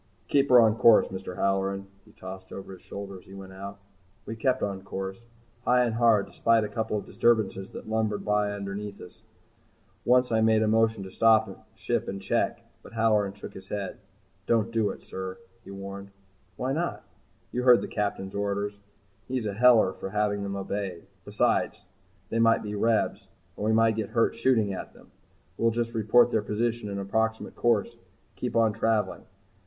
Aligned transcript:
"Keep 0.29 0.49
her 0.49 0.59
on 0.59 0.77
course, 0.77 1.09
Mr. 1.09 1.35
Halloran," 1.35 1.85
he 2.05 2.11
tossed 2.11 2.51
over 2.51 2.71
his 2.73 2.81
shoulder 2.81 3.19
as 3.19 3.25
he 3.25 3.35
went 3.35 3.53
out. 3.53 3.77
We 4.25 4.35
kept 4.35 4.63
on 4.63 4.81
course 4.81 5.21
high 5.63 5.83
and 5.83 5.93
hard 5.93 6.25
despite 6.25 6.63
a 6.63 6.69
couple 6.69 6.97
of 6.97 7.05
disturbances 7.05 7.69
that 7.73 7.87
lumbered 7.87 8.25
by 8.25 8.51
underneath 8.51 8.99
us. 8.99 9.21
Once 10.03 10.31
I 10.31 10.41
made 10.41 10.63
a 10.63 10.67
motion 10.67 11.03
to 11.03 11.11
stop 11.11 11.67
ship 11.75 12.07
and 12.07 12.19
check, 12.19 12.63
but 12.81 12.93
Halloran 12.93 13.33
shook 13.33 13.53
his 13.53 13.67
head. 13.67 13.99
"Don't 14.47 14.71
do 14.71 14.89
it, 14.89 15.03
sir," 15.03 15.37
he 15.63 15.69
warned. 15.69 16.09
"Why 16.57 16.73
not?" 16.73 17.03
"You 17.51 17.61
heard 17.61 17.81
the 17.81 17.87
Captain's 17.87 18.33
orders. 18.33 18.79
He's 19.27 19.45
a 19.45 19.53
heller 19.53 19.93
for 19.93 20.09
having 20.09 20.41
them 20.41 20.55
obeyed. 20.55 21.05
Besides, 21.25 21.85
they 22.31 22.39
might 22.39 22.63
be 22.63 22.73
Rebs 22.73 23.27
and 23.55 23.65
we 23.65 23.71
might 23.71 23.97
get 23.97 24.09
hurt 24.09 24.33
shooting 24.33 24.73
at 24.73 24.93
them. 24.95 25.11
We'll 25.59 25.69
just 25.69 25.93
report 25.93 26.31
their 26.31 26.41
position 26.41 26.89
and 26.89 26.99
approximate 26.99 27.55
course 27.55 27.93
and 27.93 28.01
keep 28.35 28.55
on 28.55 28.73
travelling. 28.73 29.25